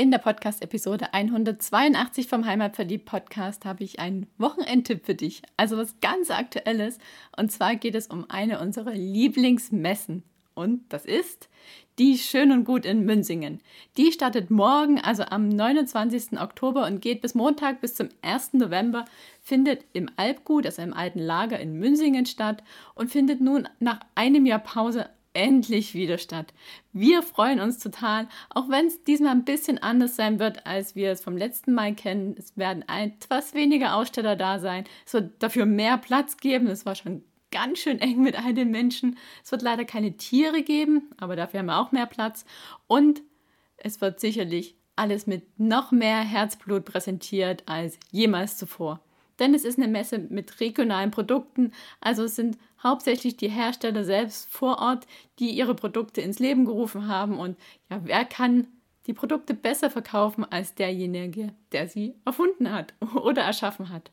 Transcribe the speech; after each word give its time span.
In 0.00 0.10
der 0.10 0.16
Podcast-Episode 0.16 1.12
182 1.12 2.26
vom 2.26 2.46
Heimatverliebt-Podcast 2.46 3.66
habe 3.66 3.84
ich 3.84 3.98
einen 3.98 4.28
Wochenendtipp 4.38 5.04
für 5.04 5.14
dich. 5.14 5.42
Also 5.58 5.76
was 5.76 6.00
ganz 6.00 6.30
Aktuelles. 6.30 6.96
Und 7.36 7.52
zwar 7.52 7.76
geht 7.76 7.94
es 7.94 8.06
um 8.06 8.24
eine 8.30 8.60
unserer 8.60 8.94
Lieblingsmessen. 8.94 10.22
Und 10.54 10.84
das 10.88 11.04
ist 11.04 11.50
die 11.98 12.16
Schön 12.16 12.50
und 12.50 12.64
Gut 12.64 12.86
in 12.86 13.04
Münsingen. 13.04 13.60
Die 13.98 14.10
startet 14.10 14.50
morgen, 14.50 14.98
also 15.02 15.24
am 15.24 15.50
29. 15.50 16.40
Oktober 16.40 16.86
und 16.86 17.02
geht 17.02 17.20
bis 17.20 17.34
Montag 17.34 17.82
bis 17.82 17.94
zum 17.94 18.08
1. 18.22 18.54
November, 18.54 19.04
findet 19.42 19.84
im 19.92 20.08
Albgut, 20.16 20.64
also 20.64 20.80
im 20.80 20.94
alten 20.94 21.18
Lager 21.18 21.60
in 21.60 21.78
Münsingen 21.78 22.24
statt 22.24 22.62
und 22.94 23.10
findet 23.10 23.42
nun 23.42 23.68
nach 23.80 24.00
einem 24.14 24.46
Jahr 24.46 24.60
Pause 24.60 25.10
endlich 25.32 25.94
wieder 25.94 26.18
statt. 26.18 26.52
Wir 26.92 27.22
freuen 27.22 27.60
uns 27.60 27.78
total, 27.78 28.28
auch 28.50 28.68
wenn 28.68 28.86
es 28.86 29.04
diesmal 29.04 29.32
ein 29.32 29.44
bisschen 29.44 29.78
anders 29.78 30.16
sein 30.16 30.38
wird, 30.38 30.66
als 30.66 30.96
wir 30.96 31.12
es 31.12 31.22
vom 31.22 31.36
letzten 31.36 31.72
Mal 31.72 31.94
kennen. 31.94 32.34
Es 32.38 32.56
werden 32.56 32.84
etwas 32.88 33.54
weniger 33.54 33.94
Aussteller 33.94 34.36
da 34.36 34.58
sein. 34.58 34.84
Es 35.06 35.14
wird 35.14 35.42
dafür 35.42 35.66
mehr 35.66 35.98
Platz 35.98 36.36
geben. 36.36 36.66
Es 36.66 36.86
war 36.86 36.94
schon 36.94 37.22
ganz 37.50 37.78
schön 37.78 38.00
eng 38.00 38.22
mit 38.22 38.38
all 38.38 38.54
den 38.54 38.70
Menschen. 38.70 39.18
Es 39.44 39.52
wird 39.52 39.62
leider 39.62 39.84
keine 39.84 40.16
Tiere 40.16 40.62
geben, 40.62 41.10
aber 41.18 41.36
dafür 41.36 41.60
haben 41.60 41.66
wir 41.66 41.80
auch 41.80 41.92
mehr 41.92 42.06
Platz. 42.06 42.44
Und 42.86 43.22
es 43.76 44.00
wird 44.00 44.20
sicherlich 44.20 44.76
alles 44.96 45.26
mit 45.26 45.58
noch 45.58 45.92
mehr 45.92 46.20
Herzblut 46.20 46.84
präsentiert 46.84 47.62
als 47.66 47.98
jemals 48.10 48.56
zuvor 48.56 49.00
denn 49.40 49.54
es 49.54 49.64
ist 49.64 49.78
eine 49.78 49.88
Messe 49.88 50.18
mit 50.18 50.60
regionalen 50.60 51.10
Produkten. 51.10 51.72
Also 52.00 52.24
es 52.24 52.36
sind 52.36 52.58
hauptsächlich 52.82 53.36
die 53.36 53.50
Hersteller 53.50 54.04
selbst 54.04 54.50
vor 54.50 54.78
Ort, 54.78 55.06
die 55.38 55.50
ihre 55.50 55.74
Produkte 55.74 56.20
ins 56.20 56.38
Leben 56.38 56.64
gerufen 56.64 57.08
haben. 57.08 57.38
Und 57.38 57.58
ja, 57.90 58.00
wer 58.04 58.24
kann 58.24 58.68
die 59.06 59.14
Produkte 59.14 59.54
besser 59.54 59.90
verkaufen 59.90 60.44
als 60.44 60.74
derjenige, 60.74 61.54
der 61.72 61.88
sie 61.88 62.14
erfunden 62.24 62.70
hat 62.70 62.94
oder 63.14 63.42
erschaffen 63.42 63.88
hat? 63.88 64.10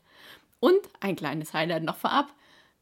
Und 0.60 0.80
ein 1.00 1.14
kleines 1.14 1.54
Highlight 1.54 1.84
noch 1.84 1.96
vorab. 1.96 2.34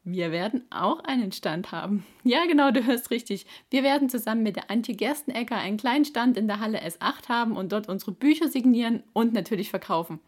Wir 0.08 0.30
werden 0.30 0.62
auch 0.70 1.00
einen 1.00 1.32
Stand 1.32 1.72
haben. 1.72 2.06
Ja, 2.22 2.46
genau, 2.46 2.70
du 2.70 2.86
hörst 2.86 3.10
richtig. 3.10 3.44
Wir 3.70 3.82
werden 3.82 4.08
zusammen 4.08 4.44
mit 4.44 4.54
der 4.54 4.70
Antje 4.70 4.94
Gerstenecker 4.94 5.56
einen 5.56 5.78
kleinen 5.78 6.04
Stand 6.04 6.36
in 6.36 6.46
der 6.46 6.60
Halle 6.60 6.80
S8 6.80 7.28
haben 7.28 7.56
und 7.56 7.72
dort 7.72 7.88
unsere 7.88 8.12
Bücher 8.12 8.46
signieren 8.46 9.02
und 9.14 9.32
natürlich 9.32 9.68
verkaufen. 9.68 10.20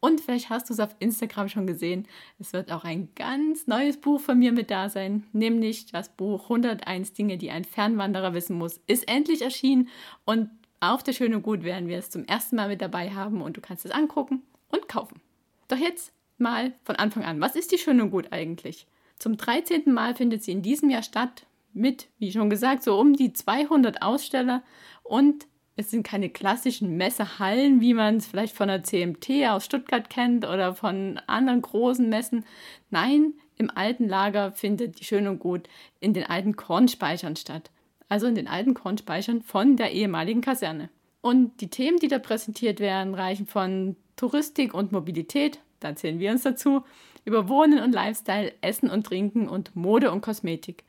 Und 0.00 0.22
vielleicht 0.22 0.48
hast 0.48 0.70
du 0.70 0.72
es 0.72 0.80
auf 0.80 0.96
Instagram 1.00 1.50
schon 1.50 1.66
gesehen. 1.66 2.08
Es 2.38 2.54
wird 2.54 2.72
auch 2.72 2.84
ein 2.84 3.10
ganz 3.14 3.66
neues 3.66 4.00
Buch 4.00 4.22
von 4.22 4.38
mir 4.38 4.52
mit 4.52 4.70
da 4.70 4.88
sein, 4.88 5.26
nämlich 5.34 5.84
das 5.92 6.08
Buch 6.08 6.44
101 6.44 7.12
Dinge, 7.12 7.36
die 7.36 7.50
ein 7.50 7.64
Fernwanderer 7.64 8.32
wissen 8.32 8.56
muss, 8.56 8.80
ist 8.86 9.06
endlich 9.06 9.42
erschienen 9.42 9.90
und 10.24 10.48
auf 10.80 11.02
der 11.02 11.12
Schöne 11.12 11.42
Gut 11.42 11.62
werden 11.62 11.88
wir 11.88 11.98
es 11.98 12.08
zum 12.08 12.24
ersten 12.24 12.56
Mal 12.56 12.68
mit 12.68 12.80
dabei 12.80 13.10
haben 13.10 13.42
und 13.42 13.58
du 13.58 13.60
kannst 13.60 13.84
es 13.84 13.90
angucken 13.90 14.44
und 14.70 14.88
kaufen. 14.88 15.20
Doch 15.68 15.76
jetzt 15.76 16.14
mal 16.38 16.72
von 16.84 16.96
Anfang 16.96 17.24
an. 17.24 17.42
Was 17.42 17.54
ist 17.54 17.70
die 17.70 17.78
Schöne 17.78 18.08
Gut 18.08 18.32
eigentlich? 18.32 18.86
Zum 19.18 19.36
13. 19.36 19.92
Mal 19.92 20.14
findet 20.14 20.42
sie 20.42 20.52
in 20.52 20.62
diesem 20.62 20.90
Jahr 20.90 21.02
statt 21.02 21.46
mit, 21.72 22.08
wie 22.18 22.32
schon 22.32 22.50
gesagt, 22.50 22.82
so 22.82 22.98
um 22.98 23.12
die 23.12 23.32
200 23.32 24.02
Aussteller 24.02 24.62
und 25.02 25.46
es 25.76 25.90
sind 25.90 26.06
keine 26.06 26.30
klassischen 26.30 26.96
Messehallen, 26.96 27.82
wie 27.82 27.92
man 27.92 28.16
es 28.16 28.26
vielleicht 28.26 28.56
von 28.56 28.68
der 28.68 28.82
CMT 28.82 29.46
aus 29.48 29.66
Stuttgart 29.66 30.08
kennt 30.08 30.46
oder 30.46 30.74
von 30.74 31.20
anderen 31.26 31.60
großen 31.60 32.08
Messen. 32.08 32.46
Nein, 32.90 33.34
im 33.58 33.70
alten 33.70 34.08
Lager 34.08 34.52
findet 34.52 35.00
die 35.00 35.04
Schön 35.04 35.26
und 35.26 35.38
Gut 35.38 35.68
in 36.00 36.14
den 36.14 36.24
alten 36.24 36.56
Kornspeichern 36.56 37.36
statt. 37.36 37.70
Also 38.08 38.26
in 38.26 38.34
den 38.34 38.48
alten 38.48 38.72
Kornspeichern 38.72 39.42
von 39.42 39.76
der 39.76 39.92
ehemaligen 39.92 40.40
Kaserne. 40.40 40.88
Und 41.20 41.60
die 41.60 41.68
Themen, 41.68 41.98
die 41.98 42.08
da 42.08 42.18
präsentiert 42.18 42.80
werden, 42.80 43.14
reichen 43.14 43.46
von 43.46 43.96
Touristik 44.14 44.72
und 44.72 44.92
Mobilität, 44.92 45.60
da 45.80 45.94
zählen 45.94 46.20
wir 46.20 46.30
uns 46.30 46.42
dazu, 46.42 46.84
über 47.26 47.50
Wohnen 47.50 47.82
und 47.82 47.92
Lifestyle, 47.92 48.54
Essen 48.62 48.88
und 48.88 49.04
Trinken 49.04 49.48
und 49.48 49.76
Mode 49.76 50.10
und 50.10 50.22
Kosmetik. 50.22 50.84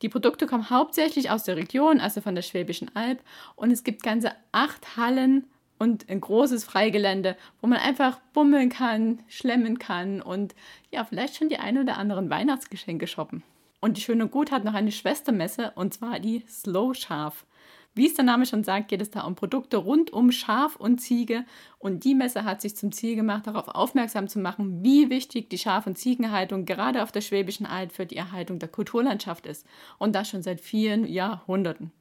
Die 0.00 0.08
Produkte 0.08 0.46
kommen 0.46 0.70
hauptsächlich 0.70 1.30
aus 1.30 1.44
der 1.44 1.56
Region, 1.56 2.00
also 2.00 2.20
von 2.20 2.34
der 2.34 2.42
Schwäbischen 2.42 2.90
Alb, 2.96 3.22
und 3.54 3.70
es 3.70 3.84
gibt 3.84 4.02
ganze 4.02 4.32
acht 4.50 4.96
Hallen 4.96 5.44
und 5.78 6.08
ein 6.08 6.20
großes 6.20 6.64
Freigelände, 6.64 7.36
wo 7.60 7.68
man 7.68 7.78
einfach 7.78 8.18
bummeln 8.32 8.68
kann, 8.68 9.20
schlemmen 9.28 9.78
kann 9.78 10.20
und 10.20 10.54
ja, 10.90 11.04
vielleicht 11.04 11.36
schon 11.36 11.48
die 11.48 11.58
ein 11.58 11.78
oder 11.78 11.98
anderen 11.98 12.30
Weihnachtsgeschenke 12.30 13.06
shoppen. 13.06 13.42
Und 13.80 13.96
die 13.96 14.00
Schöne 14.00 14.28
Gut 14.28 14.50
hat 14.50 14.64
noch 14.64 14.74
eine 14.74 14.92
Schwestermesse 14.92 15.72
und 15.74 15.92
zwar 15.92 16.20
die 16.20 16.44
Slow 16.48 16.94
Scharf. 16.94 17.44
Wie 17.94 18.06
es 18.06 18.14
der 18.14 18.24
Name 18.24 18.46
schon 18.46 18.64
sagt, 18.64 18.88
geht 18.88 19.02
es 19.02 19.10
da 19.10 19.22
um 19.22 19.34
Produkte 19.34 19.76
rund 19.76 20.12
um 20.12 20.32
Schaf 20.32 20.76
und 20.76 20.98
Ziege. 20.98 21.44
Und 21.78 22.04
die 22.04 22.14
Messe 22.14 22.44
hat 22.44 22.62
sich 22.62 22.74
zum 22.74 22.90
Ziel 22.90 23.16
gemacht, 23.16 23.46
darauf 23.46 23.68
aufmerksam 23.68 24.28
zu 24.28 24.38
machen, 24.38 24.82
wie 24.82 25.10
wichtig 25.10 25.50
die 25.50 25.58
Schaf- 25.58 25.86
und 25.86 25.98
Ziegenhaltung 25.98 26.64
gerade 26.64 27.02
auf 27.02 27.12
der 27.12 27.20
Schwäbischen 27.20 27.66
Alb 27.66 27.92
für 27.92 28.06
die 28.06 28.16
Erhaltung 28.16 28.58
der 28.58 28.70
Kulturlandschaft 28.70 29.46
ist. 29.46 29.66
Und 29.98 30.14
das 30.14 30.30
schon 30.30 30.42
seit 30.42 30.60
vielen 30.60 31.06
Jahrhunderten. 31.06 31.92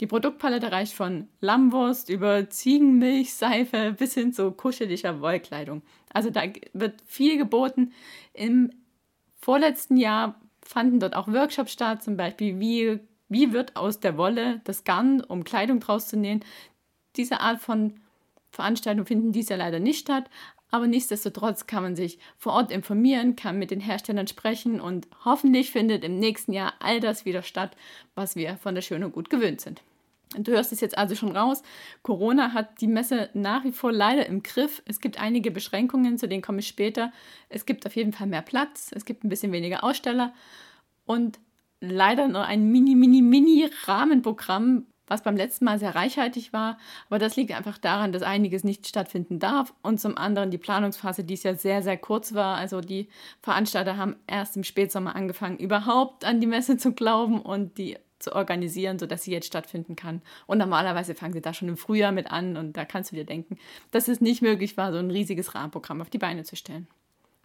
Die 0.00 0.06
Produktpalette 0.06 0.72
reicht 0.72 0.94
von 0.94 1.28
Lammwurst 1.40 2.08
über 2.08 2.48
Ziegenmilch, 2.48 3.34
Seife 3.34 3.94
bis 3.98 4.14
hin 4.14 4.32
zu 4.32 4.52
kuscheliger 4.52 5.20
Wollkleidung. 5.20 5.82
Also 6.12 6.30
da 6.30 6.42
wird 6.72 7.02
viel 7.06 7.38
geboten. 7.38 7.92
Im 8.32 8.70
vorletzten 9.36 9.96
Jahr 9.96 10.40
fanden 10.62 11.00
dort 11.00 11.14
auch 11.14 11.28
Workshops 11.28 11.72
statt, 11.72 12.02
zum 12.02 12.16
Beispiel 12.16 12.58
wie 12.58 13.00
wie 13.28 13.52
wird 13.52 13.76
aus 13.76 14.00
der 14.00 14.16
Wolle 14.16 14.60
das 14.64 14.84
Garn, 14.84 15.20
um 15.20 15.44
Kleidung 15.44 15.80
draus 15.80 16.08
zu 16.08 16.16
nähen? 16.16 16.44
Diese 17.16 17.40
Art 17.40 17.60
von 17.60 18.00
Veranstaltungen 18.50 19.06
finden 19.06 19.32
dies 19.32 19.48
ja 19.48 19.56
leider 19.56 19.80
nicht 19.80 20.00
statt, 20.00 20.30
aber 20.70 20.86
nichtsdestotrotz 20.86 21.66
kann 21.66 21.82
man 21.82 21.96
sich 21.96 22.18
vor 22.36 22.52
Ort 22.52 22.72
informieren, 22.72 23.36
kann 23.36 23.58
mit 23.58 23.70
den 23.70 23.80
Herstellern 23.80 24.26
sprechen 24.26 24.80
und 24.80 25.06
hoffentlich 25.24 25.70
findet 25.70 26.04
im 26.04 26.18
nächsten 26.18 26.52
Jahr 26.52 26.74
all 26.80 27.00
das 27.00 27.24
wieder 27.24 27.42
statt, 27.42 27.76
was 28.14 28.36
wir 28.36 28.56
von 28.56 28.74
der 28.74 28.82
Schöne 28.82 29.10
gut 29.10 29.30
gewöhnt 29.30 29.60
sind. 29.60 29.82
Du 30.36 30.52
hörst 30.52 30.72
es 30.72 30.80
jetzt 30.80 30.98
also 30.98 31.14
schon 31.14 31.36
raus. 31.36 31.62
Corona 32.02 32.52
hat 32.52 32.80
die 32.80 32.88
Messe 32.88 33.30
nach 33.32 33.64
wie 33.64 33.72
vor 33.72 33.92
leider 33.92 34.26
im 34.26 34.42
Griff. 34.42 34.82
Es 34.84 35.00
gibt 35.00 35.20
einige 35.20 35.52
Beschränkungen, 35.52 36.18
zu 36.18 36.26
denen 36.26 36.42
komme 36.42 36.58
ich 36.58 36.66
später. 36.66 37.12
Es 37.48 37.64
gibt 37.64 37.86
auf 37.86 37.94
jeden 37.94 38.12
Fall 38.12 38.26
mehr 38.26 38.42
Platz, 38.42 38.90
es 38.92 39.04
gibt 39.04 39.24
ein 39.24 39.28
bisschen 39.28 39.52
weniger 39.52 39.84
Aussteller 39.84 40.34
und 41.04 41.38
leider 41.80 42.28
nur 42.28 42.44
ein 42.44 42.70
mini, 42.70 42.94
mini, 42.94 43.22
mini 43.22 43.68
Rahmenprogramm, 43.84 44.86
was 45.06 45.22
beim 45.22 45.36
letzten 45.36 45.64
Mal 45.64 45.78
sehr 45.78 45.94
reichhaltig 45.94 46.52
war. 46.52 46.78
Aber 47.08 47.18
das 47.18 47.36
liegt 47.36 47.52
einfach 47.52 47.78
daran, 47.78 48.12
dass 48.12 48.22
einiges 48.22 48.64
nicht 48.64 48.86
stattfinden 48.86 49.38
darf 49.38 49.72
und 49.82 50.00
zum 50.00 50.16
anderen 50.18 50.50
die 50.50 50.58
Planungsphase 50.58 51.24
dies 51.24 51.44
Jahr 51.44 51.54
sehr, 51.54 51.82
sehr 51.82 51.96
kurz 51.96 52.34
war. 52.34 52.56
Also 52.56 52.80
die 52.80 53.08
Veranstalter 53.40 53.96
haben 53.96 54.16
erst 54.26 54.56
im 54.56 54.64
Spätsommer 54.64 55.14
angefangen, 55.14 55.58
überhaupt 55.58 56.24
an 56.24 56.40
die 56.40 56.46
Messe 56.46 56.76
zu 56.76 56.92
glauben 56.92 57.40
und 57.40 57.78
die 57.78 57.96
zu 58.18 58.34
organisieren, 58.34 58.98
sodass 58.98 59.24
sie 59.24 59.32
jetzt 59.32 59.46
stattfinden 59.46 59.94
kann. 59.94 60.22
Und 60.46 60.58
normalerweise 60.58 61.14
fangen 61.14 61.34
sie 61.34 61.42
da 61.42 61.52
schon 61.52 61.68
im 61.68 61.76
Frühjahr 61.76 62.12
mit 62.12 62.30
an 62.30 62.56
und 62.56 62.76
da 62.76 62.84
kannst 62.84 63.12
du 63.12 63.16
dir 63.16 63.26
denken, 63.26 63.58
dass 63.90 64.08
es 64.08 64.20
nicht 64.20 64.42
möglich 64.42 64.76
war, 64.76 64.90
so 64.90 64.98
ein 64.98 65.10
riesiges 65.10 65.54
Rahmenprogramm 65.54 66.00
auf 66.00 66.10
die 66.10 66.18
Beine 66.18 66.42
zu 66.42 66.56
stellen. 66.56 66.88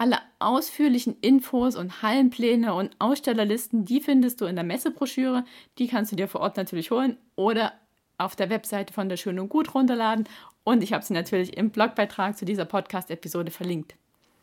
Alle 0.02 0.18
ausführlichen 0.40 1.16
Infos 1.22 1.76
und 1.76 2.02
Hallenpläne 2.02 2.74
und 2.74 2.90
Ausstellerlisten, 2.98 3.86
die 3.86 4.02
findest 4.02 4.42
du 4.42 4.46
in 4.46 4.56
der 4.56 4.66
Messebroschüre. 4.66 5.46
Die 5.78 5.88
kannst 5.88 6.12
du 6.12 6.16
dir 6.16 6.28
vor 6.28 6.42
Ort 6.42 6.58
natürlich 6.58 6.90
holen 6.90 7.18
oder 7.36 7.74
auf 8.18 8.36
der 8.36 8.50
Webseite 8.50 8.94
von 8.94 9.10
der 9.10 9.18
Schön 9.18 9.40
und 9.40 9.50
Gut 9.50 9.76
runterladen. 9.76 10.28
Und 10.64 10.82
ich 10.82 10.92
habe 10.92 11.06
sie 11.06 11.14
natürlich 11.14 11.56
im 11.56 11.70
Blogbeitrag 11.70 12.36
zu 12.36 12.46
dieser 12.46 12.66
Podcast-Episode 12.66 13.52
verlinkt. 13.52 13.94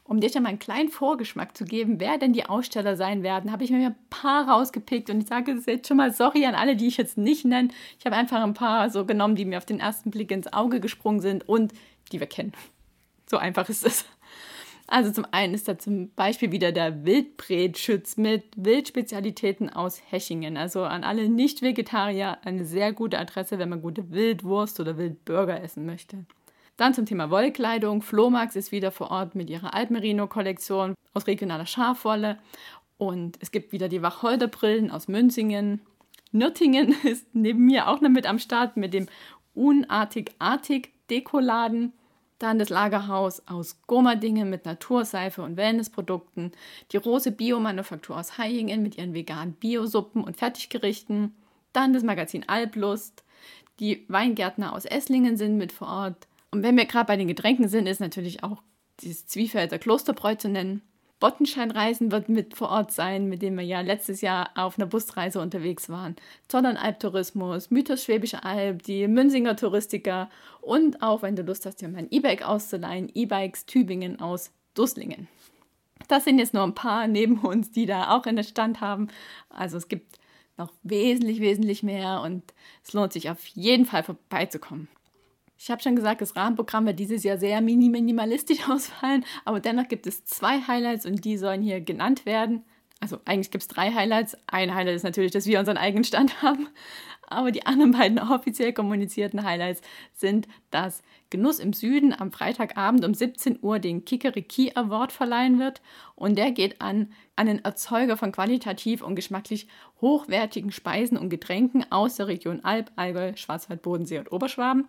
Um 0.04 0.20
dir 0.20 0.30
schon 0.30 0.44
mal 0.44 0.50
einen 0.50 0.60
kleinen 0.60 0.90
Vorgeschmack 0.90 1.56
zu 1.56 1.64
geben, 1.64 1.98
wer 1.98 2.18
denn 2.18 2.32
die 2.32 2.46
Aussteller 2.46 2.94
sein 2.94 3.24
werden, 3.24 3.50
habe 3.50 3.64
ich 3.64 3.72
mir 3.72 3.84
ein 3.84 3.96
paar 4.10 4.48
rausgepickt 4.48 5.10
und 5.10 5.22
ich 5.22 5.26
sage 5.26 5.60
jetzt 5.66 5.88
schon 5.88 5.96
mal 5.96 6.14
sorry 6.14 6.46
an 6.46 6.54
alle, 6.54 6.76
die 6.76 6.86
ich 6.86 6.98
jetzt 6.98 7.18
nicht 7.18 7.44
nenne. 7.44 7.70
Ich 7.98 8.06
habe 8.06 8.14
einfach 8.14 8.44
ein 8.44 8.54
paar 8.54 8.90
so 8.90 9.04
genommen, 9.04 9.34
die 9.34 9.44
mir 9.44 9.58
auf 9.58 9.66
den 9.66 9.80
ersten 9.80 10.12
Blick 10.12 10.30
ins 10.30 10.52
Auge 10.52 10.78
gesprungen 10.78 11.20
sind 11.20 11.48
und 11.48 11.72
die 12.12 12.20
wir 12.20 12.28
kennen. 12.28 12.52
So 13.26 13.38
einfach 13.38 13.68
ist 13.68 13.84
es. 13.84 14.04
Also 14.90 15.12
zum 15.12 15.26
einen 15.32 15.52
ist 15.52 15.68
da 15.68 15.78
zum 15.78 16.10
Beispiel 16.14 16.50
wieder 16.50 16.72
der 16.72 17.04
Wildbretschütz 17.04 18.16
mit 18.16 18.44
Wildspezialitäten 18.56 19.68
aus 19.68 20.00
Hechingen. 20.10 20.56
Also 20.56 20.82
an 20.82 21.04
alle 21.04 21.28
Nicht-Vegetarier 21.28 22.38
eine 22.42 22.64
sehr 22.64 22.94
gute 22.94 23.18
Adresse, 23.18 23.58
wenn 23.58 23.68
man 23.68 23.82
gute 23.82 24.10
Wildwurst 24.10 24.80
oder 24.80 24.96
Wildburger 24.96 25.62
essen 25.62 25.84
möchte. 25.84 26.24
Dann 26.78 26.94
zum 26.94 27.04
Thema 27.04 27.28
Wollkleidung. 27.28 28.00
Flomax 28.00 28.56
ist 28.56 28.72
wieder 28.72 28.90
vor 28.90 29.10
Ort 29.10 29.34
mit 29.34 29.50
ihrer 29.50 29.74
Altmerino-Kollektion 29.74 30.94
aus 31.12 31.26
regionaler 31.26 31.66
Schafwolle. 31.66 32.38
Und 32.96 33.36
es 33.40 33.50
gibt 33.50 33.72
wieder 33.72 33.90
die 33.90 34.00
Wacholderbrillen 34.00 34.90
aus 34.90 35.06
Münzingen. 35.06 35.82
Nürtingen 36.32 36.94
ist 37.04 37.26
neben 37.34 37.66
mir 37.66 37.88
auch 37.88 38.00
noch 38.00 38.08
mit 38.08 38.26
am 38.26 38.38
Start 38.38 38.78
mit 38.78 38.94
dem 38.94 39.06
Unartig-Artig 39.54 40.92
Dekoladen. 41.10 41.92
Dann 42.38 42.58
das 42.58 42.68
Lagerhaus 42.68 43.42
aus 43.46 43.82
Gomerdingen 43.86 44.48
mit 44.48 44.64
Naturseife 44.64 45.42
und 45.42 45.56
Wellnessprodukten. 45.56 46.52
Die 46.92 46.96
Rose 46.96 47.32
Biomanufaktur 47.32 48.16
aus 48.16 48.38
Haihingen 48.38 48.82
mit 48.82 48.96
ihren 48.96 49.14
veganen 49.14 49.54
Biosuppen 49.54 50.22
und 50.22 50.36
Fertiggerichten. 50.36 51.34
Dann 51.72 51.92
das 51.92 52.04
Magazin 52.04 52.48
Alblust. 52.48 53.24
Die 53.80 54.04
Weingärtner 54.08 54.72
aus 54.72 54.84
Esslingen 54.84 55.36
sind 55.36 55.56
mit 55.56 55.72
vor 55.72 55.88
Ort. 55.88 56.28
Und 56.50 56.62
wenn 56.62 56.76
wir 56.76 56.86
gerade 56.86 57.06
bei 57.06 57.16
den 57.16 57.28
Getränken 57.28 57.68
sind, 57.68 57.86
ist 57.86 58.00
natürlich 58.00 58.42
auch 58.42 58.62
dieses 59.00 59.26
Zwiefelder 59.26 59.78
Klosterbräu 59.78 60.34
zu 60.34 60.48
nennen. 60.48 60.82
Bottenscheinreisen 61.20 62.12
wird 62.12 62.28
mit 62.28 62.56
vor 62.56 62.68
Ort 62.68 62.92
sein, 62.92 63.28
mit 63.28 63.42
dem 63.42 63.56
wir 63.56 63.64
ja 63.64 63.80
letztes 63.80 64.20
Jahr 64.20 64.50
auf 64.54 64.78
einer 64.78 64.86
Busreise 64.86 65.40
unterwegs 65.40 65.88
waren. 65.88 66.14
Zollern 66.46 66.76
Alptourismus, 66.76 67.70
Mythos 67.70 68.04
Schwäbische 68.04 68.44
Alb, 68.44 68.82
die 68.84 69.08
Münzinger 69.08 69.56
Touristiker 69.56 70.30
und 70.60 71.02
auch, 71.02 71.22
wenn 71.22 71.34
du 71.34 71.42
Lust 71.42 71.66
hast, 71.66 71.80
dir 71.80 71.88
mein 71.88 72.08
E-Bike 72.10 72.42
auszuleihen, 72.46 73.10
E-Bikes 73.12 73.66
Tübingen 73.66 74.20
aus 74.20 74.52
Dusslingen. 74.74 75.26
Das 76.06 76.24
sind 76.24 76.38
jetzt 76.38 76.54
nur 76.54 76.62
ein 76.62 76.74
paar 76.74 77.08
neben 77.08 77.38
uns, 77.40 77.72
die 77.72 77.86
da 77.86 78.16
auch 78.16 78.26
in 78.26 78.36
der 78.36 78.44
Stand 78.44 78.80
haben. 78.80 79.08
Also 79.48 79.76
es 79.76 79.88
gibt 79.88 80.18
noch 80.56 80.72
wesentlich, 80.82 81.40
wesentlich 81.40 81.82
mehr 81.82 82.20
und 82.22 82.42
es 82.84 82.92
lohnt 82.92 83.12
sich 83.12 83.30
auf 83.30 83.44
jeden 83.46 83.86
Fall 83.86 84.02
vorbeizukommen. 84.02 84.88
Ich 85.60 85.72
habe 85.72 85.82
schon 85.82 85.96
gesagt, 85.96 86.20
das 86.20 86.36
Rahmenprogramm 86.36 86.86
wird 86.86 87.00
dieses 87.00 87.24
Jahr 87.24 87.36
sehr 87.36 87.60
minimalistisch 87.60 88.68
ausfallen, 88.68 89.24
aber 89.44 89.58
dennoch 89.58 89.88
gibt 89.88 90.06
es 90.06 90.24
zwei 90.24 90.60
Highlights 90.60 91.04
und 91.04 91.24
die 91.24 91.36
sollen 91.36 91.62
hier 91.62 91.80
genannt 91.80 92.26
werden. 92.26 92.64
Also 93.00 93.18
eigentlich 93.24 93.50
gibt 93.50 93.62
es 93.62 93.68
drei 93.68 93.92
Highlights. 93.92 94.36
Ein 94.46 94.74
Highlight 94.74 94.96
ist 94.96 95.02
natürlich, 95.02 95.32
dass 95.32 95.46
wir 95.46 95.58
unseren 95.58 95.76
eigenen 95.76 96.04
Stand 96.04 96.42
haben, 96.42 96.68
aber 97.26 97.50
die 97.50 97.66
anderen 97.66 97.90
beiden 97.90 98.18
offiziell 98.20 98.72
kommunizierten 98.72 99.42
Highlights 99.42 99.82
sind, 100.14 100.46
dass 100.70 101.02
Genuss 101.28 101.58
im 101.58 101.72
Süden 101.72 102.14
am 102.18 102.32
Freitagabend 102.32 103.04
um 103.04 103.12
17 103.12 103.58
Uhr 103.60 103.80
den 103.80 104.04
Kikeriki 104.04 104.72
Award 104.76 105.12
verleihen 105.12 105.58
wird 105.58 105.82
und 106.14 106.38
der 106.38 106.52
geht 106.52 106.80
an 106.80 107.12
einen 107.36 107.64
Erzeuger 107.64 108.16
von 108.16 108.32
qualitativ 108.32 109.02
und 109.02 109.16
geschmacklich 109.16 109.66
hochwertigen 110.00 110.70
Speisen 110.70 111.18
und 111.18 111.30
Getränken 111.30 111.84
aus 111.90 112.16
der 112.16 112.28
Region 112.28 112.64
Alb, 112.64 112.92
Allgäu, 112.96 113.34
Schwarzwald, 113.36 113.82
Bodensee 113.82 114.18
und 114.18 114.32
Oberschwaben 114.32 114.88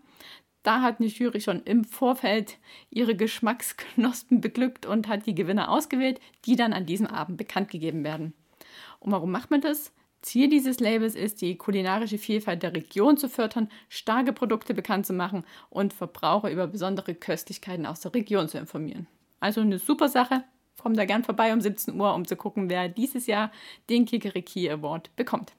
da 0.64 0.82
hat 0.82 1.00
eine 1.00 1.10
Jury 1.10 1.42
schon 1.42 1.64
im 1.64 1.84
Vorfeld 1.84 2.58
ihre 2.90 3.16
Geschmacksknospen 3.16 4.42
beglückt 4.42 4.86
und 4.86 5.08
hat 5.08 5.26
die 5.26 5.36
Gewinner 5.36 5.70
ausgewählt, 5.70 6.20
die 6.46 6.56
dann 6.56 6.74
an 6.74 6.86
diesem 6.86 7.08
Abend 7.08 7.38
bekannt 7.38 7.70
gegeben 7.70 8.04
werden. 8.04 8.34
Und 9.00 9.12
warum 9.12 9.32
macht 9.32 9.52
man 9.52 9.62
das? 9.62 9.94
Ziel 10.22 10.50
dieses 10.50 10.82
Labels 10.82 11.16
ist, 11.16 11.42
die 11.42 11.56
kulinarische 11.56 12.18
Vielfalt 12.18 12.62
der 12.62 12.74
Region 12.74 13.16
zu 13.16 13.30
fördern, 13.30 13.70
starke 13.88 14.34
Produkte 14.34 14.74
bekannt 14.74 15.06
zu 15.06 15.14
machen 15.14 15.46
und 15.70 15.94
Verbraucher 15.94 16.52
über 16.52 16.68
besondere 16.68 17.16
Köstlichkeiten 17.16 17.86
aus 17.86 18.02
der 18.02 18.14
Region 18.14 18.50
zu 18.50 18.58
informieren. 18.58 19.08
Also 19.40 19.62
eine 19.62 19.80
super 19.80 20.10
Sache. 20.10 20.44
Kommt 20.82 20.98
da 20.98 21.06
gern 21.06 21.24
vorbei 21.24 21.54
um 21.54 21.62
17 21.62 22.00
Uhr, 22.00 22.14
um 22.14 22.26
zu 22.26 22.36
gucken, 22.36 22.70
wer 22.70 22.90
dieses 22.90 23.28
Jahr 23.28 23.52
den 23.90 24.06
Kikeriki 24.06 24.70
Award 24.70 25.14
bekommt. 25.16 25.54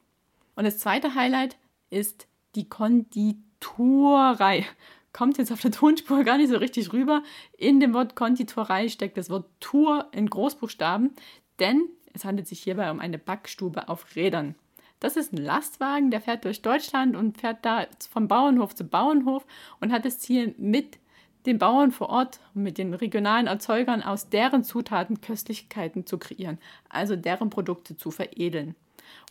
Und 0.56 0.64
das 0.64 0.78
zweite 0.78 1.14
Highlight 1.14 1.56
ist 1.90 2.26
die 2.54 2.68
Konditorei. 2.68 3.49
Konditorei. 3.60 4.66
Kommt 5.12 5.38
jetzt 5.38 5.52
auf 5.52 5.60
der 5.60 5.72
Tonspur 5.72 6.24
gar 6.24 6.38
nicht 6.38 6.50
so 6.50 6.56
richtig 6.56 6.92
rüber. 6.92 7.22
In 7.56 7.80
dem 7.80 7.94
Wort 7.94 8.14
Konditorei 8.14 8.88
steckt 8.88 9.16
das 9.16 9.30
Wort 9.30 9.46
Tour 9.60 10.06
in 10.12 10.30
Großbuchstaben, 10.30 11.14
denn 11.58 11.88
es 12.12 12.24
handelt 12.24 12.46
sich 12.46 12.62
hierbei 12.62 12.90
um 12.90 13.00
eine 13.00 13.18
Backstube 13.18 13.88
auf 13.88 14.14
Rädern. 14.16 14.54
Das 15.00 15.16
ist 15.16 15.32
ein 15.32 15.38
Lastwagen, 15.38 16.10
der 16.10 16.20
fährt 16.20 16.44
durch 16.44 16.62
Deutschland 16.62 17.16
und 17.16 17.38
fährt 17.38 17.64
da 17.64 17.86
vom 18.10 18.28
Bauernhof 18.28 18.74
zu 18.74 18.84
Bauernhof 18.84 19.46
und 19.80 19.92
hat 19.92 20.04
das 20.04 20.18
Ziel, 20.18 20.54
mit 20.58 20.98
den 21.46 21.58
Bauern 21.58 21.90
vor 21.90 22.10
Ort 22.10 22.40
und 22.54 22.62
mit 22.62 22.76
den 22.76 22.92
regionalen 22.92 23.46
Erzeugern 23.46 24.02
aus 24.02 24.28
deren 24.28 24.62
Zutaten 24.62 25.22
Köstlichkeiten 25.22 26.06
zu 26.06 26.18
kreieren, 26.18 26.58
also 26.90 27.16
deren 27.16 27.48
Produkte 27.48 27.96
zu 27.96 28.10
veredeln. 28.10 28.74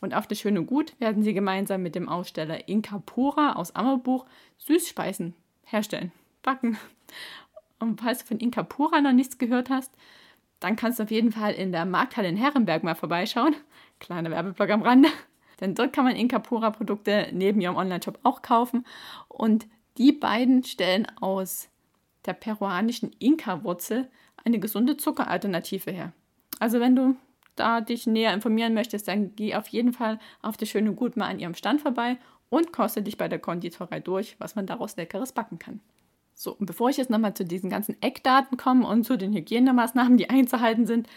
Und 0.01 0.13
auf 0.13 0.27
das 0.27 0.39
Schöne 0.39 0.63
Gut 0.63 0.93
werden 0.99 1.23
sie 1.23 1.33
gemeinsam 1.33 1.83
mit 1.83 1.95
dem 1.95 2.09
Aussteller 2.09 2.67
Inka 2.67 2.99
Pura 3.05 3.53
aus 3.53 3.75
Ammerbuch 3.75 4.25
Süßspeisen 4.57 5.33
herstellen, 5.63 6.11
backen. 6.41 6.77
Und 7.79 8.01
falls 8.01 8.19
du 8.19 8.25
von 8.25 8.39
Inka 8.39 8.63
Pura 8.63 9.01
noch 9.01 9.13
nichts 9.13 9.37
gehört 9.37 9.69
hast, 9.69 9.93
dann 10.59 10.75
kannst 10.75 10.99
du 10.99 11.03
auf 11.03 11.11
jeden 11.11 11.31
Fall 11.31 11.53
in 11.53 11.71
der 11.71 11.85
Markthalle 11.85 12.27
in 12.27 12.37
Herrenberg 12.37 12.83
mal 12.83 12.95
vorbeischauen. 12.95 13.55
Kleiner 13.99 14.31
Werbeblock 14.31 14.69
am 14.69 14.81
Rande. 14.81 15.09
Denn 15.59 15.75
dort 15.75 15.93
kann 15.93 16.05
man 16.05 16.15
Inka 16.15 16.39
Pura 16.39 16.71
Produkte 16.71 17.29
neben 17.33 17.61
ihrem 17.61 17.75
Online-Shop 17.75 18.19
auch 18.23 18.41
kaufen. 18.41 18.85
Und 19.27 19.67
die 19.97 20.11
beiden 20.11 20.63
stellen 20.63 21.07
aus 21.19 21.69
der 22.25 22.33
peruanischen 22.33 23.11
Inka-Wurzel 23.19 24.09
eine 24.43 24.59
gesunde 24.59 24.97
Zuckeralternative 24.97 25.91
her. 25.91 26.13
Also 26.59 26.79
wenn 26.79 26.95
du 26.95 27.15
da 27.59 27.81
dich 27.81 28.07
näher 28.07 28.33
informieren 28.33 28.73
möchtest, 28.73 29.07
dann 29.07 29.35
geh 29.35 29.55
auf 29.55 29.67
jeden 29.67 29.93
Fall 29.93 30.19
auf 30.41 30.57
das 30.57 30.69
schöne 30.69 30.93
Gut 30.93 31.17
mal 31.17 31.27
an 31.27 31.39
ihrem 31.39 31.53
Stand 31.53 31.81
vorbei 31.81 32.17
und 32.49 32.73
koste 32.73 33.01
dich 33.01 33.17
bei 33.17 33.27
der 33.27 33.39
Konditorei 33.39 33.99
durch, 33.99 34.35
was 34.39 34.55
man 34.55 34.65
daraus 34.65 34.95
Leckeres 34.95 35.31
backen 35.31 35.59
kann. 35.59 35.79
So, 36.33 36.55
und 36.55 36.65
bevor 36.65 36.89
ich 36.89 36.97
jetzt 36.97 37.09
nochmal 37.09 37.33
zu 37.33 37.43
diesen 37.43 37.69
ganzen 37.69 38.01
Eckdaten 38.01 38.57
komme 38.57 38.87
und 38.87 39.03
zu 39.03 39.17
den 39.17 39.33
Hygienemaßnahmen, 39.33 40.17
die 40.17 40.29
einzuhalten 40.29 40.85
sind, 40.85 41.07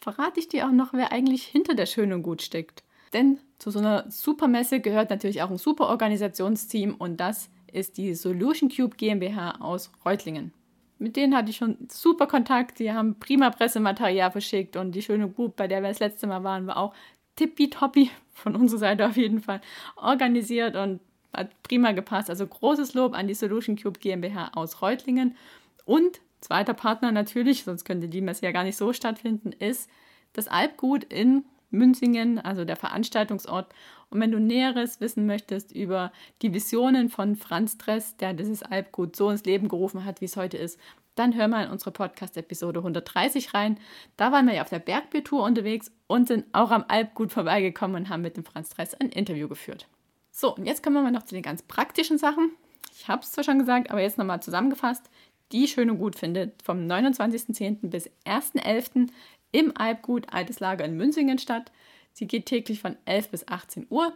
verrate 0.00 0.40
ich 0.40 0.48
dir 0.48 0.66
auch 0.66 0.72
noch, 0.72 0.92
wer 0.92 1.12
eigentlich 1.12 1.44
hinter 1.44 1.74
der 1.74 1.86
Schön 1.86 2.12
und 2.12 2.22
Gut 2.22 2.42
steckt. 2.42 2.82
Denn 3.12 3.38
zu 3.58 3.70
so 3.70 3.78
einer 3.78 4.10
Supermesse 4.10 4.80
gehört 4.80 5.10
natürlich 5.10 5.42
auch 5.42 5.50
ein 5.50 5.58
super 5.58 5.88
Organisationsteam 5.88 6.94
und 6.96 7.18
das 7.18 7.50
ist 7.72 7.98
die 7.98 8.14
Solution 8.14 8.68
Cube 8.68 8.96
GmbH 8.96 9.60
aus 9.60 9.90
Reutlingen 10.04 10.52
mit 10.98 11.16
denen 11.16 11.36
hatte 11.36 11.50
ich 11.50 11.56
schon 11.56 11.76
super 11.90 12.26
Kontakt. 12.26 12.78
Die 12.78 12.92
haben 12.92 13.18
prima 13.18 13.50
Pressematerial 13.50 14.30
verschickt 14.30 14.76
und 14.76 14.92
die 14.92 15.02
schöne 15.02 15.28
Group, 15.28 15.56
bei 15.56 15.68
der 15.68 15.82
wir 15.82 15.88
das 15.88 16.00
letzte 16.00 16.26
Mal 16.26 16.44
waren, 16.44 16.66
war 16.66 16.76
auch 16.76 16.94
tippitoppi, 17.36 18.10
von 18.34 18.56
unserer 18.56 18.80
Seite 18.80 19.06
auf 19.06 19.16
jeden 19.16 19.40
Fall, 19.40 19.60
organisiert 19.96 20.76
und 20.76 21.00
hat 21.32 21.50
prima 21.62 21.92
gepasst. 21.92 22.30
Also 22.30 22.46
großes 22.46 22.94
Lob 22.94 23.14
an 23.14 23.28
die 23.28 23.34
Solution 23.34 23.76
Cube 23.76 24.00
GmbH 24.00 24.50
aus 24.54 24.82
Reutlingen. 24.82 25.36
Und 25.84 26.20
zweiter 26.40 26.74
Partner 26.74 27.12
natürlich, 27.12 27.64
sonst 27.64 27.84
könnte 27.84 28.08
die 28.08 28.20
Messe 28.20 28.44
ja 28.44 28.52
gar 28.52 28.64
nicht 28.64 28.76
so 28.76 28.92
stattfinden, 28.92 29.52
ist 29.52 29.90
das 30.32 30.48
Alpgut 30.48 31.04
in 31.04 31.44
Münzingen, 31.70 32.38
also 32.38 32.64
der 32.64 32.76
Veranstaltungsort. 32.76 33.72
Und 34.10 34.20
wenn 34.20 34.30
du 34.30 34.40
Näheres 34.40 35.00
wissen 35.00 35.26
möchtest 35.26 35.72
über 35.72 36.12
die 36.42 36.54
Visionen 36.54 37.10
von 37.10 37.36
Franz 37.36 37.76
Dress, 37.78 38.16
der 38.16 38.32
dieses 38.32 38.62
Alpgut 38.62 39.16
so 39.16 39.30
ins 39.30 39.44
Leben 39.44 39.68
gerufen 39.68 40.04
hat, 40.04 40.20
wie 40.20 40.26
es 40.26 40.36
heute 40.36 40.56
ist, 40.56 40.78
dann 41.14 41.34
hör 41.34 41.48
mal 41.48 41.64
in 41.64 41.70
unsere 41.70 41.90
Podcast-Episode 41.90 42.78
130 42.78 43.52
rein. 43.52 43.78
Da 44.16 44.30
waren 44.30 44.46
wir 44.46 44.54
ja 44.54 44.62
auf 44.62 44.68
der 44.68 44.78
Bergbiertour 44.78 45.42
unterwegs 45.42 45.90
und 46.06 46.28
sind 46.28 46.46
auch 46.52 46.70
am 46.70 46.84
Alpgut 46.86 47.32
vorbeigekommen 47.32 47.96
und 47.96 48.08
haben 48.08 48.22
mit 48.22 48.36
dem 48.36 48.44
Franz 48.44 48.70
Dress 48.70 48.94
ein 48.94 49.08
Interview 49.08 49.48
geführt. 49.48 49.88
So, 50.30 50.54
und 50.54 50.66
jetzt 50.66 50.82
kommen 50.82 50.94
wir 50.94 51.02
mal 51.02 51.10
noch 51.10 51.24
zu 51.24 51.34
den 51.34 51.42
ganz 51.42 51.62
praktischen 51.62 52.18
Sachen. 52.18 52.52
Ich 52.96 53.08
habe 53.08 53.22
es 53.22 53.32
zwar 53.32 53.44
schon 53.44 53.58
gesagt, 53.58 53.90
aber 53.90 54.00
jetzt 54.00 54.18
nochmal 54.18 54.40
zusammengefasst. 54.40 55.10
Die 55.50 55.66
Schöne 55.66 55.96
Gut 55.96 56.14
findet 56.14 56.62
vom 56.62 56.78
29.10. 56.86 57.88
bis 57.88 58.10
1.11 58.24 59.08
im 59.52 59.76
Alpgut 59.76 60.32
Altes 60.32 60.60
Lager 60.60 60.84
in 60.84 60.96
Münzingen 60.96 61.38
statt. 61.38 61.72
Sie 62.12 62.26
geht 62.26 62.46
täglich 62.46 62.80
von 62.80 62.96
11 63.04 63.30
bis 63.30 63.48
18 63.48 63.86
Uhr. 63.90 64.12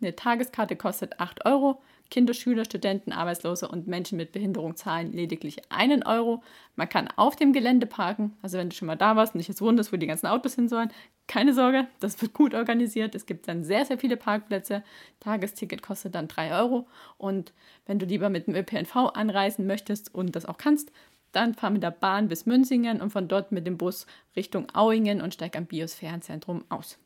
Eine 0.00 0.14
Tageskarte 0.14 0.76
kostet 0.76 1.20
8 1.20 1.46
Euro. 1.46 1.80
Kinder, 2.10 2.34
Schüler, 2.34 2.64
Studenten, 2.64 3.12
Arbeitslose 3.12 3.66
und 3.66 3.88
Menschen 3.88 4.16
mit 4.16 4.30
Behinderung 4.32 4.76
zahlen 4.76 5.12
lediglich 5.12 5.72
einen 5.72 6.04
Euro. 6.04 6.42
Man 6.76 6.88
kann 6.88 7.08
auf 7.16 7.34
dem 7.34 7.52
Gelände 7.52 7.86
parken. 7.86 8.36
Also 8.42 8.58
wenn 8.58 8.70
du 8.70 8.76
schon 8.76 8.86
mal 8.86 8.96
da 8.96 9.16
warst 9.16 9.34
und 9.34 9.38
dich 9.38 9.48
jetzt 9.48 9.60
wunderst, 9.60 9.92
wo 9.92 9.96
die 9.96 10.06
ganzen 10.06 10.26
Autos 10.28 10.54
hin 10.54 10.68
sollen, 10.68 10.92
keine 11.26 11.52
Sorge, 11.52 11.88
das 11.98 12.20
wird 12.22 12.32
gut 12.32 12.54
organisiert. 12.54 13.14
Es 13.16 13.26
gibt 13.26 13.48
dann 13.48 13.64
sehr, 13.64 13.84
sehr 13.84 13.98
viele 13.98 14.16
Parkplätze. 14.16 14.84
Tagesticket 15.18 15.82
kostet 15.82 16.14
dann 16.14 16.28
3 16.28 16.56
Euro. 16.60 16.86
Und 17.18 17.52
wenn 17.86 17.98
du 17.98 18.06
lieber 18.06 18.28
mit 18.28 18.46
dem 18.46 18.54
ÖPNV 18.54 18.94
anreisen 19.14 19.66
möchtest 19.66 20.14
und 20.14 20.36
das 20.36 20.46
auch 20.46 20.58
kannst, 20.58 20.92
dann 21.36 21.54
fahr 21.54 21.70
mit 21.70 21.82
der 21.82 21.90
Bahn 21.90 22.28
bis 22.28 22.46
Münzingen 22.46 23.00
und 23.00 23.10
von 23.10 23.28
dort 23.28 23.52
mit 23.52 23.66
dem 23.66 23.76
Bus 23.78 24.06
Richtung 24.34 24.68
Auingen 24.74 25.20
und 25.20 25.34
steig 25.34 25.56
am 25.56 25.66
Biosphärenzentrum 25.66 26.64
aus. 26.68 26.98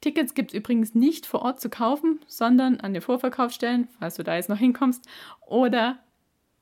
Tickets 0.00 0.34
gibt 0.34 0.52
es 0.52 0.58
übrigens 0.58 0.94
nicht 0.94 1.26
vor 1.26 1.42
Ort 1.42 1.60
zu 1.60 1.68
kaufen, 1.68 2.20
sondern 2.26 2.80
an 2.80 2.92
den 2.92 3.02
Vorverkaufsstellen, 3.02 3.88
falls 3.98 4.16
du 4.16 4.24
da 4.24 4.36
jetzt 4.36 4.48
noch 4.48 4.58
hinkommst, 4.58 5.06
oder 5.46 5.98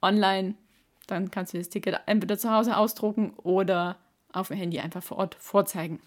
online. 0.02 0.54
Dann 1.06 1.30
kannst 1.30 1.54
du 1.54 1.58
das 1.58 1.68
Ticket 1.68 2.00
entweder 2.06 2.38
zu 2.38 2.50
Hause 2.50 2.76
ausdrucken 2.76 3.32
oder 3.36 3.96
auf 4.32 4.48
dem 4.48 4.56
Handy 4.56 4.78
einfach 4.80 5.02
vor 5.02 5.18
Ort 5.18 5.34
vorzeigen. 5.36 6.00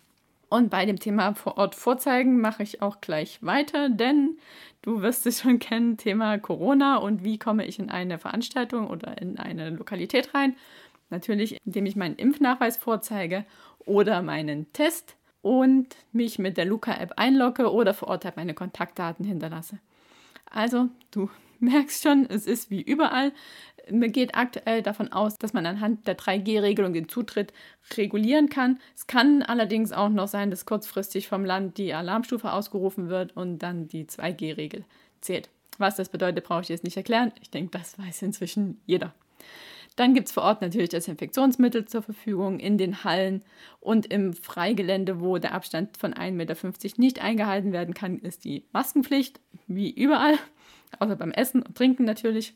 Und 0.50 0.70
bei 0.70 0.86
dem 0.86 1.00
Thema 1.00 1.34
vor 1.34 1.58
Ort 1.58 1.74
vorzeigen 1.74 2.40
mache 2.40 2.62
ich 2.62 2.84
auch 2.84 3.02
gleich 3.02 3.40
weiter, 3.42 3.90
denn 3.90 4.38
du 4.84 5.02
wirst 5.02 5.26
es 5.26 5.42
schon 5.42 5.58
kennen, 5.58 5.98
Thema 5.98 6.38
Corona 6.38 6.98
und 6.98 7.24
wie 7.24 7.40
komme 7.40 7.66
ich 7.66 7.80
in 7.80 7.90
eine 7.90 8.20
Veranstaltung 8.20 8.88
oder 8.88 9.20
in 9.20 9.40
eine 9.40 9.72
Lokalität 9.72 10.36
rein. 10.36 10.56
Natürlich, 11.14 11.58
indem 11.64 11.86
ich 11.86 11.96
meinen 11.96 12.16
Impfnachweis 12.16 12.76
vorzeige 12.76 13.46
oder 13.86 14.24
meinen 14.24 14.74
Test 14.74 15.16
und 15.44 15.96
mich 16.12 16.40
mit 16.40 16.58
der 16.58 16.66
Luca-App 16.66 17.14
einlogge 17.18 17.72
oder 17.72 17.94
vor 17.94 18.08
Ort 18.08 18.26
halt 18.26 18.36
meine 18.36 18.56
Kontaktdaten 18.56 19.24
hinterlasse. 19.24 19.78
Also, 20.50 20.90
du 21.12 21.30
merkst 21.60 22.02
schon, 22.02 22.26
es 22.28 22.48
ist 22.48 22.72
wie 22.72 22.82
überall. 22.82 23.32
Mir 23.92 24.10
geht 24.10 24.34
aktuell 24.34 24.82
davon 24.82 25.12
aus, 25.14 25.38
dass 25.38 25.54
man 25.54 25.68
anhand 25.68 26.08
der 26.08 26.18
3G-Regelung 26.18 26.94
den 26.94 27.08
Zutritt 27.08 27.54
regulieren 27.96 28.50
kann. 28.50 28.80
Es 28.96 29.06
kann 29.06 29.44
allerdings 29.44 29.92
auch 29.92 30.10
noch 30.10 30.28
sein, 30.28 30.50
dass 30.50 30.66
kurzfristig 30.66 31.28
vom 31.28 31.46
Land 31.46 31.78
die 31.78 31.94
Alarmstufe 31.94 32.52
ausgerufen 32.52 33.10
wird 33.10 33.38
und 33.38 33.60
dann 33.60 33.88
die 33.88 34.06
2G-Regel 34.06 34.84
zählt. 35.22 35.52
Was 35.78 35.96
das 35.96 36.10
bedeutet, 36.10 36.44
brauche 36.44 36.62
ich 36.62 36.70
jetzt 36.70 36.84
nicht 36.84 36.98
erklären. 36.98 37.32
Ich 37.40 37.52
denke, 37.52 37.78
das 37.78 38.00
weiß 38.00 38.24
inzwischen 38.24 38.82
jeder. 38.88 39.14
Dann 39.96 40.14
gibt 40.14 40.28
es 40.28 40.34
vor 40.34 40.44
Ort 40.44 40.62
natürlich 40.62 40.90
Desinfektionsmittel 40.90 41.86
zur 41.86 42.02
Verfügung 42.02 42.60
in 42.60 42.78
den 42.78 43.04
Hallen 43.04 43.44
und 43.80 44.08
im 44.08 44.34
Freigelände, 44.34 45.22
wo 45.22 45.38
der 45.38 45.54
Abstand 45.54 45.98
von 45.98 46.14
1,50 46.14 46.32
Meter 46.32 46.56
nicht 46.98 47.22
eingehalten 47.22 47.72
werden 47.72 47.94
kann, 47.94 48.18
ist 48.20 48.44
die 48.44 48.66
Maskenpflicht, 48.72 49.40
wie 49.68 49.92
überall, 49.92 50.38
außer 51.00 51.16
beim 51.16 51.32
Essen 51.32 51.62
und 51.62 51.76
Trinken 51.78 52.06
natürlich. 52.06 52.56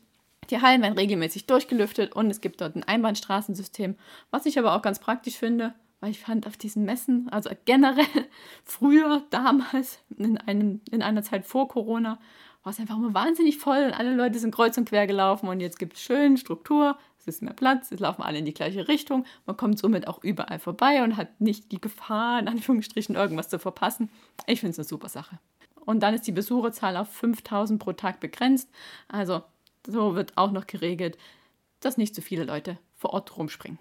Die 0.50 0.60
Hallen 0.60 0.82
werden 0.82 0.98
regelmäßig 0.98 1.46
durchgelüftet 1.46 2.14
und 2.14 2.30
es 2.30 2.40
gibt 2.40 2.60
dort 2.60 2.74
ein 2.74 2.82
Einbahnstraßensystem, 2.82 3.96
was 4.30 4.46
ich 4.46 4.58
aber 4.58 4.74
auch 4.74 4.82
ganz 4.82 4.98
praktisch 4.98 5.36
finde, 5.36 5.74
weil 6.00 6.10
ich 6.10 6.20
fand 6.20 6.46
auf 6.46 6.56
diesen 6.56 6.84
Messen, 6.84 7.28
also 7.30 7.50
generell 7.64 8.06
früher, 8.64 9.22
damals, 9.30 10.00
in, 10.16 10.38
einem, 10.38 10.80
in 10.90 11.02
einer 11.02 11.22
Zeit 11.22 11.44
vor 11.44 11.68
Corona, 11.68 12.18
war 12.62 12.72
es 12.72 12.80
einfach 12.80 12.96
immer 12.96 13.14
wahnsinnig 13.14 13.58
voll 13.58 13.84
und 13.84 13.92
alle 13.92 14.14
Leute 14.14 14.38
sind 14.38 14.54
kreuz 14.54 14.76
und 14.76 14.88
quer 14.88 15.06
gelaufen 15.06 15.48
und 15.48 15.60
jetzt 15.60 15.78
gibt 15.78 15.94
es 15.94 16.02
schön 16.02 16.36
Struktur, 16.36 16.98
ist 17.28 17.42
mehr 17.42 17.52
Platz, 17.52 17.92
es 17.92 18.00
laufen 18.00 18.22
alle 18.22 18.38
in 18.38 18.44
die 18.44 18.54
gleiche 18.54 18.88
Richtung, 18.88 19.24
man 19.46 19.56
kommt 19.56 19.78
somit 19.78 20.08
auch 20.08 20.22
überall 20.22 20.58
vorbei 20.58 21.02
und 21.02 21.16
hat 21.16 21.40
nicht 21.40 21.70
die 21.72 21.80
Gefahr, 21.80 22.40
in 22.40 22.48
Anführungsstrichen 22.48 23.14
irgendwas 23.14 23.48
zu 23.48 23.58
verpassen. 23.58 24.10
Ich 24.46 24.60
finde 24.60 24.72
es 24.72 24.78
eine 24.78 24.86
super 24.86 25.08
Sache. 25.08 25.38
Und 25.84 26.00
dann 26.00 26.14
ist 26.14 26.26
die 26.26 26.32
Besucherzahl 26.32 26.96
auf 26.96 27.08
5000 27.12 27.80
pro 27.80 27.92
Tag 27.92 28.20
begrenzt, 28.20 28.68
also 29.08 29.42
so 29.86 30.14
wird 30.14 30.36
auch 30.36 30.52
noch 30.52 30.66
geregelt, 30.66 31.16
dass 31.80 31.96
nicht 31.96 32.14
zu 32.14 32.22
viele 32.22 32.44
Leute 32.44 32.78
vor 32.96 33.14
Ort 33.14 33.36
rumspringen. 33.36 33.78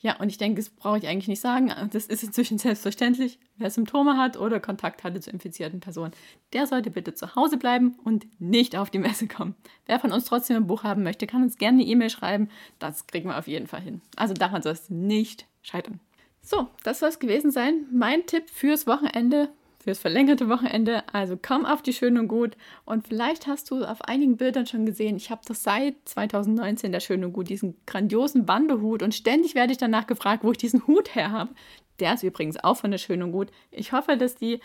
Ja, 0.00 0.16
und 0.20 0.28
ich 0.28 0.38
denke, 0.38 0.60
das 0.60 0.70
brauche 0.70 0.98
ich 0.98 1.08
eigentlich 1.08 1.26
nicht 1.26 1.40
sagen. 1.40 1.72
Das 1.92 2.06
ist 2.06 2.22
inzwischen 2.22 2.58
selbstverständlich. 2.58 3.40
Wer 3.56 3.70
Symptome 3.70 4.16
hat 4.16 4.36
oder 4.36 4.60
Kontakt 4.60 5.02
hatte 5.02 5.20
zu 5.20 5.30
infizierten 5.30 5.80
Personen, 5.80 6.12
der 6.52 6.68
sollte 6.68 6.90
bitte 6.90 7.14
zu 7.14 7.34
Hause 7.34 7.56
bleiben 7.56 7.96
und 8.04 8.26
nicht 8.40 8.76
auf 8.76 8.90
die 8.90 9.00
Messe 9.00 9.26
kommen. 9.26 9.56
Wer 9.86 9.98
von 9.98 10.12
uns 10.12 10.26
trotzdem 10.26 10.56
ein 10.56 10.66
Buch 10.68 10.84
haben 10.84 11.02
möchte, 11.02 11.26
kann 11.26 11.42
uns 11.42 11.58
gerne 11.58 11.82
eine 11.82 11.90
E-Mail 11.90 12.10
schreiben. 12.10 12.48
Das 12.78 13.08
kriegen 13.08 13.28
wir 13.28 13.38
auf 13.38 13.48
jeden 13.48 13.66
Fall 13.66 13.80
hin. 13.80 14.00
Also 14.14 14.34
daran 14.34 14.62
soll 14.62 14.72
es 14.72 14.88
nicht 14.88 15.46
scheitern. 15.62 15.98
So, 16.40 16.68
das 16.84 17.00
soll 17.00 17.08
es 17.08 17.18
gewesen 17.18 17.50
sein. 17.50 17.86
Mein 17.92 18.24
Tipp 18.26 18.48
fürs 18.50 18.86
Wochenende 18.86 19.50
fürs 19.88 19.98
verlängerte 20.00 20.50
Wochenende. 20.50 21.02
Also 21.14 21.38
komm 21.40 21.64
auf 21.64 21.80
die 21.80 21.94
Schön 21.94 22.18
und 22.18 22.28
Gut. 22.28 22.58
Und 22.84 23.08
vielleicht 23.08 23.46
hast 23.46 23.70
du 23.70 23.86
auf 23.86 24.02
einigen 24.02 24.36
Bildern 24.36 24.66
schon 24.66 24.84
gesehen, 24.84 25.16
ich 25.16 25.30
habe 25.30 25.40
das 25.46 25.62
seit 25.62 25.94
2019 26.04 26.92
der 26.92 27.00
Schön 27.00 27.24
und 27.24 27.32
Gut, 27.32 27.48
diesen 27.48 27.74
grandiosen 27.86 28.44
Bandehut. 28.44 29.02
Und 29.02 29.14
ständig 29.14 29.54
werde 29.54 29.72
ich 29.72 29.78
danach 29.78 30.06
gefragt, 30.06 30.44
wo 30.44 30.52
ich 30.52 30.58
diesen 30.58 30.86
Hut 30.86 31.14
her 31.14 31.32
habe. 31.32 31.54
Der 32.00 32.12
ist 32.12 32.22
übrigens 32.22 32.62
auch 32.62 32.76
von 32.76 32.90
der 32.90 32.98
Schön 32.98 33.22
und 33.22 33.32
Gut. 33.32 33.48
Ich 33.70 33.92
hoffe, 33.92 34.18
dass 34.18 34.34
die 34.34 34.60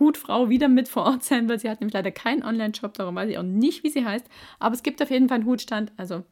Hutfrau 0.00 0.48
wieder 0.48 0.66
mit 0.66 0.88
vor 0.88 1.04
Ort 1.04 1.22
sein 1.22 1.48
wird. 1.48 1.60
Sie 1.60 1.70
hat 1.70 1.80
nämlich 1.80 1.94
leider 1.94 2.10
keinen 2.10 2.42
Online-Shop, 2.42 2.94
darum 2.94 3.14
weiß 3.14 3.30
ich 3.30 3.38
auch 3.38 3.44
nicht, 3.44 3.84
wie 3.84 3.90
sie 3.90 4.04
heißt. 4.04 4.26
Aber 4.58 4.74
es 4.74 4.82
gibt 4.82 5.00
auf 5.00 5.10
jeden 5.10 5.28
Fall 5.28 5.36
einen 5.36 5.46
Hutstand. 5.46 5.92
Also 5.96 6.24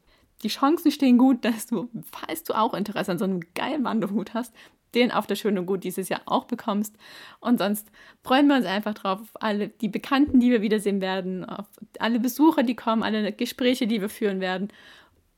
die 0.43 0.49
Chancen 0.49 0.91
stehen 0.91 1.17
gut, 1.17 1.45
dass 1.45 1.69
du, 1.69 1.89
falls 2.11 2.43
du 2.43 2.55
auch 2.55 2.75
Interesse 2.75 3.13
an 3.13 3.19
so 3.19 3.25
einem 3.25 3.41
geilen 3.55 3.85
Wanderhut 3.85 4.35
hast, 4.35 4.53
den 4.97 5.13
auf 5.13 5.27
der 5.27 5.37
Schön 5.37 5.59
und 5.59 5.67
Gut 5.67 5.85
dieses 5.85 6.09
Jahr 6.09 6.23
auch 6.27 6.47
bekommst. 6.47 6.97
Und 7.41 7.59
sonst 7.59 7.89
freuen 8.25 8.49
wir 8.49 8.57
uns 8.57 8.67
einfach 8.67 8.95
drauf, 8.95 9.21
auf 9.21 9.31
alle 9.35 9.69
die 9.69 9.89
Bekannten, 9.89 10.41
die 10.41 10.51
wir 10.51 10.63
wiedersehen 10.63 11.01
werden, 11.01 11.45
auf 11.45 11.67
alle 12.01 12.19
Besucher, 12.19 12.65
die 12.65 12.75
kommen, 12.75 13.03
alle 13.03 13.33
Gespräche, 13.33 13.87
die 13.87 14.01
wir 14.01 14.09
führen 14.09 14.41
werden. 14.41 14.69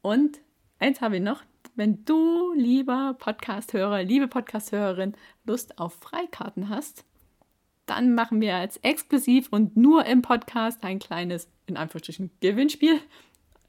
Und 0.01 0.39
eins 0.79 1.01
habe 1.01 1.17
ich 1.17 1.23
noch. 1.23 1.43
Wenn 1.75 2.05
du, 2.05 2.53
lieber 2.55 3.15
Podcast-Hörer, 3.19 4.03
liebe 4.03 4.27
Podcast-Hörerin, 4.27 5.15
Lust 5.45 5.79
auf 5.79 5.95
Freikarten 5.95 6.69
hast, 6.71 7.05
dann 7.87 8.15
machen 8.15 8.41
wir 8.41 8.57
als 8.57 8.79
exklusiv 8.79 9.49
und 9.51 9.77
nur 9.77 10.05
im 10.07 10.23
Podcast 10.23 10.83
ein 10.85 10.99
kleines, 10.99 11.49
in 11.67 11.77
Anführungsstrichen, 11.77 12.31
Gewinnspiel 12.41 13.01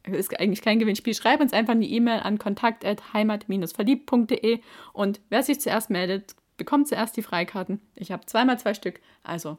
ist 0.04 0.40
eigentlich 0.40 0.62
kein 0.62 0.80
Gewinnspiel. 0.80 1.14
Schreib 1.14 1.42
uns 1.42 1.52
einfach 1.54 1.74
eine 1.74 1.86
E-Mail 1.86 2.22
an 2.22 2.40
kontakt.heimat-verliebt.de 2.40 4.62
und 4.94 5.20
wer 5.30 5.44
sich 5.44 5.60
zuerst 5.60 5.90
meldet, 5.90 6.36
bekommt 6.58 6.88
zuerst 6.88 7.18
die 7.18 7.22
Freikarten. 7.22 7.82
Ich 7.96 8.12
habe 8.12 8.26
zweimal 8.26 8.58
zwei 8.60 8.74
Stück. 8.74 9.02
Also 9.24 9.58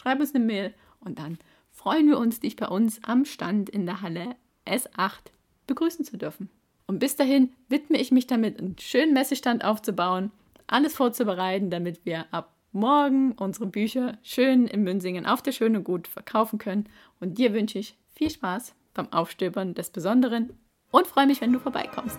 schreib 0.00 0.20
uns 0.20 0.34
eine 0.34 0.44
Mail 0.44 0.74
und 1.00 1.18
dann 1.18 1.38
freuen 1.70 2.08
wir 2.08 2.18
uns, 2.18 2.40
dich 2.40 2.56
bei 2.56 2.68
uns 2.68 3.02
am 3.04 3.24
Stand 3.24 3.70
in 3.70 3.86
der 3.86 4.02
Halle 4.02 4.36
S8 4.66 5.30
begrüßen 5.66 6.04
zu 6.04 6.16
dürfen. 6.16 6.50
Und 6.86 6.98
bis 6.98 7.16
dahin 7.16 7.52
widme 7.68 7.98
ich 7.98 8.12
mich 8.12 8.26
damit, 8.26 8.58
einen 8.58 8.76
schönen 8.78 9.14
Messestand 9.14 9.64
aufzubauen, 9.64 10.30
alles 10.66 10.94
vorzubereiten, 10.94 11.70
damit 11.70 12.04
wir 12.04 12.26
ab 12.32 12.54
morgen 12.72 13.32
unsere 13.32 13.66
Bücher 13.66 14.18
schön 14.22 14.66
in 14.66 14.82
Münsingen 14.82 15.26
auf 15.26 15.42
der 15.42 15.52
Schöne 15.52 15.82
Gut 15.82 16.08
verkaufen 16.08 16.58
können. 16.58 16.88
Und 17.20 17.38
dir 17.38 17.52
wünsche 17.52 17.78
ich 17.78 17.96
viel 18.14 18.30
Spaß 18.30 18.74
beim 18.94 19.12
Aufstöbern 19.12 19.74
des 19.74 19.90
Besonderen 19.90 20.52
und 20.90 21.06
freue 21.06 21.26
mich, 21.26 21.40
wenn 21.40 21.52
du 21.52 21.58
vorbeikommst. 21.58 22.18